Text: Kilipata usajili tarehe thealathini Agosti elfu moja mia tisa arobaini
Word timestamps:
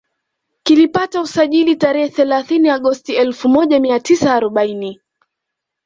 Kilipata 0.63 1.21
usajili 1.21 1.75
tarehe 1.85 2.09
thealathini 2.17 2.69
Agosti 2.79 3.13
elfu 3.15 3.49
moja 3.49 3.79
mia 3.79 3.99
tisa 3.99 4.33
arobaini 4.35 5.01